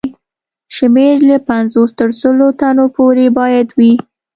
شمېر 0.75 1.17
یې 1.21 1.25
له 1.29 1.37
پنځوس 1.49 1.89
تر 1.99 2.09
سلو 2.21 2.47
تنو 2.59 2.85
پورې 2.95 3.25
باید 3.39 3.67
وي. 3.77 3.93